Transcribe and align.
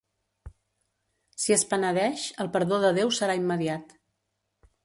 Si 1.43 1.55
es 1.57 1.67
penedeix, 1.75 2.25
el 2.47 2.51
perdó 2.57 2.83
de 2.87 2.93
Déu 2.99 3.15
serà 3.19 3.37
immediat. 3.45 3.99